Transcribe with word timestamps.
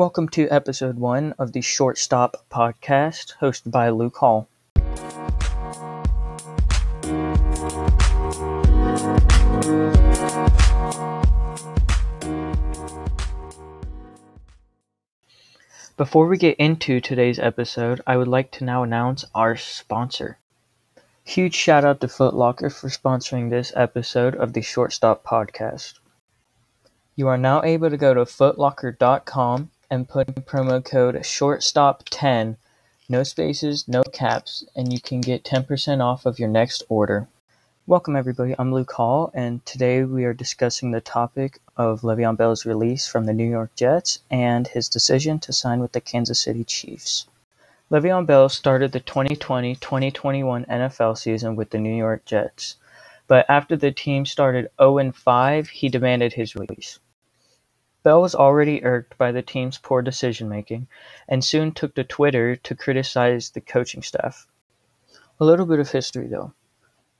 Welcome 0.00 0.30
to 0.30 0.48
episode 0.48 0.98
one 0.98 1.34
of 1.38 1.52
the 1.52 1.60
Shortstop 1.60 2.46
podcast, 2.50 3.34
hosted 3.42 3.70
by 3.70 3.90
Luke 3.90 4.16
Hall. 4.16 4.48
Before 15.98 16.26
we 16.28 16.38
get 16.38 16.56
into 16.56 17.02
today's 17.02 17.38
episode, 17.38 18.00
I 18.06 18.16
would 18.16 18.26
like 18.26 18.50
to 18.52 18.64
now 18.64 18.82
announce 18.82 19.26
our 19.34 19.54
sponsor. 19.58 20.38
Huge 21.24 21.54
shout 21.54 21.84
out 21.84 22.00
to 22.00 22.06
Footlocker 22.06 22.72
for 22.74 22.88
sponsoring 22.88 23.50
this 23.50 23.70
episode 23.76 24.34
of 24.34 24.54
the 24.54 24.62
Shortstop 24.62 25.22
podcast. 25.24 25.98
You 27.16 27.28
are 27.28 27.36
now 27.36 27.62
able 27.62 27.90
to 27.90 27.98
go 27.98 28.14
to 28.14 28.22
footlocker.com 28.22 29.70
and 29.90 30.08
put 30.08 30.28
in 30.28 30.34
promo 30.34 30.84
code 30.84 31.16
SHORTSTOP10, 31.16 32.56
no 33.08 33.24
spaces, 33.24 33.88
no 33.88 34.04
caps, 34.04 34.64
and 34.76 34.92
you 34.92 35.00
can 35.00 35.20
get 35.20 35.42
10% 35.42 36.00
off 36.00 36.26
of 36.26 36.38
your 36.38 36.48
next 36.48 36.84
order. 36.88 37.26
Welcome, 37.88 38.14
everybody. 38.14 38.54
I'm 38.56 38.72
Luke 38.72 38.92
Hall, 38.92 39.32
and 39.34 39.66
today 39.66 40.04
we 40.04 40.24
are 40.24 40.32
discussing 40.32 40.92
the 40.92 41.00
topic 41.00 41.58
of 41.76 42.02
Le'Veon 42.02 42.36
Bell's 42.36 42.64
release 42.64 43.08
from 43.08 43.24
the 43.24 43.32
New 43.32 43.50
York 43.50 43.74
Jets 43.74 44.20
and 44.30 44.68
his 44.68 44.88
decision 44.88 45.40
to 45.40 45.52
sign 45.52 45.80
with 45.80 45.90
the 45.90 46.00
Kansas 46.00 46.38
City 46.38 46.62
Chiefs. 46.62 47.26
Le'Veon 47.90 48.26
Bell 48.26 48.48
started 48.48 48.92
the 48.92 49.00
2020 49.00 49.74
2021 49.74 50.66
NFL 50.66 51.18
season 51.18 51.56
with 51.56 51.70
the 51.70 51.78
New 51.78 51.96
York 51.96 52.24
Jets, 52.24 52.76
but 53.26 53.44
after 53.48 53.74
the 53.74 53.90
team 53.90 54.24
started 54.24 54.70
0 54.80 55.10
5, 55.10 55.68
he 55.68 55.88
demanded 55.88 56.34
his 56.34 56.54
release. 56.54 57.00
Bell 58.02 58.22
was 58.22 58.34
already 58.34 58.82
irked 58.82 59.18
by 59.18 59.30
the 59.30 59.42
team's 59.42 59.76
poor 59.76 60.00
decision 60.00 60.48
making 60.48 60.88
and 61.28 61.44
soon 61.44 61.72
took 61.72 61.94
to 61.94 62.04
Twitter 62.04 62.56
to 62.56 62.74
criticize 62.74 63.50
the 63.50 63.60
coaching 63.60 64.02
staff. 64.02 64.46
A 65.38 65.44
little 65.44 65.66
bit 65.66 65.80
of 65.80 65.90
history 65.90 66.26
though. 66.26 66.54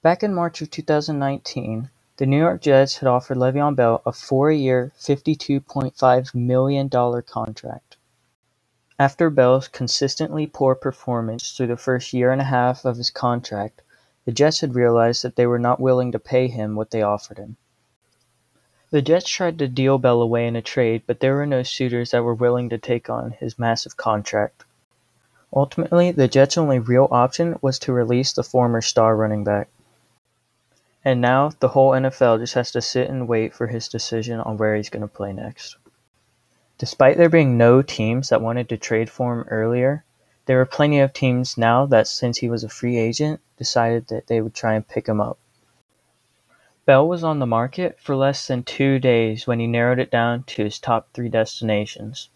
Back 0.02 0.22
in 0.22 0.34
March 0.34 0.62
of 0.62 0.70
2019, 0.70 1.90
the 2.16 2.26
New 2.26 2.38
York 2.38 2.62
Jets 2.62 2.98
had 2.98 3.08
offered 3.08 3.36
Le'Veon 3.36 3.76
Bell 3.76 4.00
a 4.06 4.12
four-year, 4.12 4.92
$52.5 4.98 6.34
million 6.34 6.88
contract. 6.88 7.96
After 8.98 9.30
Bell's 9.30 9.68
consistently 9.68 10.46
poor 10.46 10.74
performance 10.74 11.52
through 11.52 11.68
the 11.68 11.76
first 11.76 12.12
year 12.12 12.32
and 12.32 12.40
a 12.40 12.44
half 12.44 12.84
of 12.84 12.96
his 12.96 13.10
contract, 13.10 13.82
the 14.24 14.32
Jets 14.32 14.60
had 14.60 14.74
realized 14.74 15.22
that 15.22 15.36
they 15.36 15.46
were 15.46 15.58
not 15.58 15.80
willing 15.80 16.12
to 16.12 16.18
pay 16.18 16.48
him 16.48 16.74
what 16.74 16.90
they 16.90 17.02
offered 17.02 17.38
him. 17.38 17.56
The 18.92 19.02
Jets 19.02 19.30
tried 19.30 19.58
to 19.60 19.68
deal 19.68 19.98
Bell 19.98 20.20
away 20.20 20.48
in 20.48 20.56
a 20.56 20.62
trade, 20.62 21.04
but 21.06 21.20
there 21.20 21.36
were 21.36 21.46
no 21.46 21.62
suitors 21.62 22.10
that 22.10 22.24
were 22.24 22.34
willing 22.34 22.68
to 22.70 22.78
take 22.78 23.08
on 23.08 23.30
his 23.30 23.56
massive 23.56 23.96
contract. 23.96 24.64
Ultimately, 25.54 26.10
the 26.10 26.26
Jets' 26.26 26.58
only 26.58 26.80
real 26.80 27.06
option 27.12 27.56
was 27.62 27.78
to 27.80 27.92
release 27.92 28.32
the 28.32 28.42
former 28.42 28.80
star 28.80 29.14
running 29.14 29.44
back. 29.44 29.68
And 31.04 31.20
now 31.20 31.50
the 31.60 31.68
whole 31.68 31.92
NFL 31.92 32.40
just 32.40 32.54
has 32.54 32.72
to 32.72 32.82
sit 32.82 33.08
and 33.08 33.28
wait 33.28 33.54
for 33.54 33.68
his 33.68 33.86
decision 33.88 34.40
on 34.40 34.56
where 34.56 34.74
he's 34.74 34.90
going 34.90 35.02
to 35.02 35.08
play 35.08 35.32
next. 35.32 35.76
Despite 36.76 37.16
there 37.16 37.28
being 37.28 37.56
no 37.56 37.82
teams 37.82 38.30
that 38.30 38.42
wanted 38.42 38.68
to 38.70 38.76
trade 38.76 39.08
for 39.08 39.34
him 39.34 39.46
earlier, 39.48 40.04
there 40.46 40.60
are 40.60 40.66
plenty 40.66 40.98
of 40.98 41.12
teams 41.12 41.56
now 41.56 41.86
that, 41.86 42.08
since 42.08 42.38
he 42.38 42.50
was 42.50 42.64
a 42.64 42.68
free 42.68 42.96
agent, 42.96 43.40
decided 43.56 44.08
that 44.08 44.26
they 44.26 44.40
would 44.40 44.54
try 44.54 44.74
and 44.74 44.88
pick 44.88 45.06
him 45.06 45.20
up. 45.20 45.38
Bell 46.90 47.06
was 47.06 47.22
on 47.22 47.38
the 47.38 47.46
market 47.46 48.00
for 48.00 48.16
less 48.16 48.48
than 48.48 48.64
two 48.64 48.98
days 48.98 49.46
when 49.46 49.60
he 49.60 49.68
narrowed 49.68 50.00
it 50.00 50.10
down 50.10 50.42
to 50.42 50.64
his 50.64 50.80
top 50.80 51.06
three 51.14 51.28
destinations. 51.28 52.30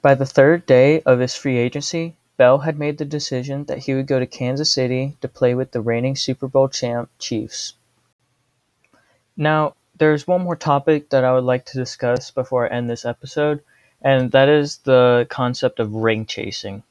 By 0.00 0.14
the 0.14 0.24
third 0.24 0.64
day 0.64 1.02
of 1.02 1.18
his 1.18 1.34
free 1.34 1.58
agency, 1.58 2.16
Bell 2.38 2.60
had 2.60 2.78
made 2.78 2.96
the 2.96 3.04
decision 3.04 3.64
that 3.64 3.80
he 3.80 3.92
would 3.92 4.06
go 4.06 4.18
to 4.18 4.26
Kansas 4.26 4.72
City 4.72 5.18
to 5.20 5.28
play 5.28 5.54
with 5.54 5.72
the 5.72 5.82
reigning 5.82 6.16
Super 6.16 6.48
Bowl 6.48 6.70
champ 6.70 7.10
Chiefs. 7.18 7.74
Now, 9.36 9.74
there's 9.98 10.26
one 10.26 10.40
more 10.40 10.56
topic 10.56 11.10
that 11.10 11.22
I 11.22 11.34
would 11.34 11.44
like 11.44 11.66
to 11.66 11.78
discuss 11.78 12.30
before 12.30 12.64
I 12.64 12.74
end 12.74 12.88
this 12.88 13.04
episode, 13.04 13.62
and 14.00 14.32
that 14.32 14.48
is 14.48 14.78
the 14.78 15.26
concept 15.28 15.80
of 15.80 15.92
ring 15.92 16.24
chasing. 16.24 16.82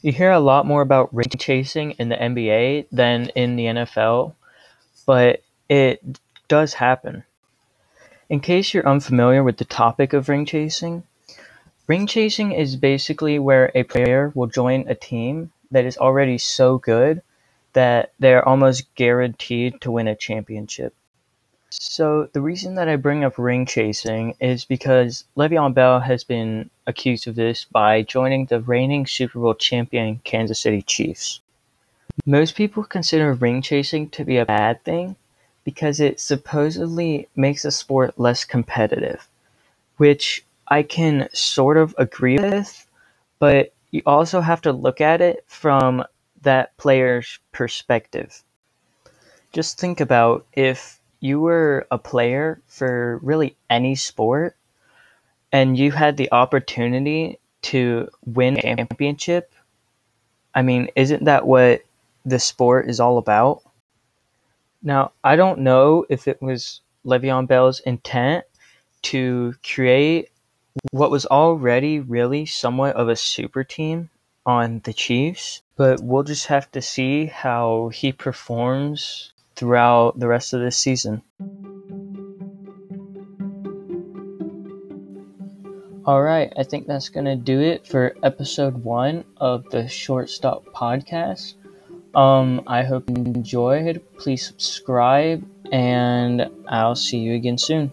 You 0.00 0.10
hear 0.10 0.32
a 0.32 0.40
lot 0.40 0.66
more 0.66 0.82
about 0.82 1.14
ring 1.14 1.30
chasing 1.38 1.92
in 2.00 2.08
the 2.08 2.16
NBA 2.16 2.86
than 2.90 3.28
in 3.36 3.54
the 3.54 3.66
NFL, 3.66 4.34
but 5.08 5.42
it 5.70 6.20
does 6.48 6.74
happen. 6.74 7.24
In 8.28 8.40
case 8.40 8.74
you're 8.74 8.86
unfamiliar 8.86 9.42
with 9.42 9.56
the 9.56 9.64
topic 9.64 10.12
of 10.12 10.28
ring 10.28 10.44
chasing, 10.44 11.04
Ring 11.88 12.06
chasing 12.06 12.52
is 12.52 12.76
basically 12.76 13.38
where 13.38 13.72
a 13.74 13.82
player 13.82 14.30
will 14.34 14.46
join 14.46 14.84
a 14.86 14.94
team 14.94 15.52
that 15.70 15.86
is 15.86 15.96
already 15.96 16.36
so 16.36 16.76
good 16.76 17.22
that 17.72 18.12
they're 18.18 18.46
almost 18.46 18.94
guaranteed 18.94 19.80
to 19.80 19.90
win 19.90 20.06
a 20.06 20.14
championship. 20.14 20.94
So 21.70 22.28
the 22.34 22.42
reason 22.42 22.74
that 22.74 22.90
I 22.90 22.96
bring 22.96 23.24
up 23.24 23.38
ring 23.38 23.64
chasing 23.64 24.34
is 24.38 24.66
because 24.66 25.24
Le'Veon 25.34 25.72
Bell 25.72 26.00
has 26.00 26.24
been 26.24 26.68
accused 26.86 27.26
of 27.26 27.36
this 27.36 27.64
by 27.64 28.02
joining 28.02 28.44
the 28.44 28.60
reigning 28.60 29.06
Super 29.06 29.38
Bowl 29.38 29.54
champion 29.54 30.20
Kansas 30.24 30.60
City 30.60 30.82
Chiefs. 30.82 31.40
Most 32.26 32.56
people 32.56 32.84
consider 32.84 33.32
ring 33.32 33.62
chasing 33.62 34.10
to 34.10 34.24
be 34.24 34.36
a 34.36 34.46
bad 34.46 34.82
thing 34.84 35.16
because 35.64 36.00
it 36.00 36.20
supposedly 36.20 37.28
makes 37.36 37.64
a 37.64 37.70
sport 37.70 38.18
less 38.18 38.44
competitive, 38.44 39.28
which 39.96 40.44
I 40.68 40.82
can 40.82 41.28
sort 41.32 41.76
of 41.76 41.94
agree 41.98 42.38
with, 42.38 42.86
but 43.38 43.72
you 43.90 44.02
also 44.06 44.40
have 44.40 44.62
to 44.62 44.72
look 44.72 45.00
at 45.00 45.20
it 45.20 45.44
from 45.46 46.04
that 46.42 46.76
player's 46.76 47.38
perspective. 47.52 48.42
Just 49.52 49.78
think 49.78 50.00
about 50.00 50.46
if 50.52 51.00
you 51.20 51.40
were 51.40 51.86
a 51.90 51.98
player 51.98 52.60
for 52.66 53.18
really 53.22 53.56
any 53.70 53.94
sport 53.94 54.56
and 55.52 55.76
you 55.76 55.90
had 55.90 56.16
the 56.16 56.30
opportunity 56.32 57.38
to 57.62 58.08
win 58.24 58.58
a 58.58 58.62
championship. 58.76 59.52
I 60.54 60.62
mean, 60.62 60.88
isn't 60.94 61.24
that 61.24 61.46
what 61.46 61.82
the 62.28 62.38
sport 62.38 62.88
is 62.88 63.00
all 63.00 63.18
about? 63.18 63.62
Now, 64.82 65.12
I 65.24 65.36
don't 65.36 65.60
know 65.60 66.04
if 66.08 66.28
it 66.28 66.40
was 66.40 66.80
Le'Veon 67.04 67.48
Bell's 67.48 67.80
intent 67.80 68.44
to 69.02 69.54
create 69.64 70.30
what 70.90 71.10
was 71.10 71.26
already 71.26 72.00
really 72.00 72.46
somewhat 72.46 72.96
of 72.96 73.08
a 73.08 73.16
super 73.16 73.64
team 73.64 74.10
on 74.46 74.80
the 74.84 74.92
Chiefs, 74.92 75.62
but 75.76 76.00
we'll 76.02 76.22
just 76.22 76.46
have 76.46 76.70
to 76.72 76.82
see 76.82 77.26
how 77.26 77.88
he 77.88 78.12
performs 78.12 79.32
throughout 79.56 80.18
the 80.18 80.28
rest 80.28 80.52
of 80.52 80.60
this 80.60 80.76
season. 80.76 81.22
All 86.04 86.22
right, 86.22 86.50
I 86.56 86.62
think 86.62 86.86
that's 86.86 87.10
going 87.10 87.26
to 87.26 87.36
do 87.36 87.60
it 87.60 87.86
for 87.86 88.16
episode 88.22 88.82
one 88.82 89.24
of 89.36 89.68
the 89.70 89.86
Shortstop 89.88 90.64
podcast. 90.74 91.54
Um, 92.14 92.62
I 92.66 92.82
hope 92.82 93.08
you 93.08 93.16
enjoyed. 93.16 94.02
Please 94.16 94.46
subscribe, 94.46 95.44
and 95.70 96.50
I'll 96.68 96.96
see 96.96 97.18
you 97.18 97.34
again 97.34 97.58
soon. 97.58 97.92